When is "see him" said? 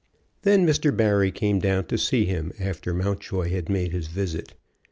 1.99-2.53